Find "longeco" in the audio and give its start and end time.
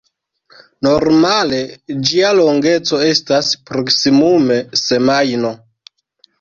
2.41-3.03